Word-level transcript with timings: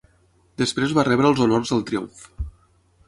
Després 0.61 0.95
va 0.99 1.05
rebre 1.09 1.31
els 1.33 1.43
honors 1.45 1.75
del 1.75 1.85
triomf. 1.91 2.27